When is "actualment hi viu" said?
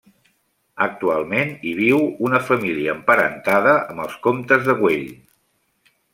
0.85-1.99